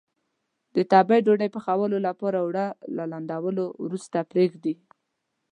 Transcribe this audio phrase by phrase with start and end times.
[0.75, 2.65] د تبۍ ډوډۍ پخولو لپاره اوړه
[2.95, 4.73] له لندولو وروسته پرېږدي.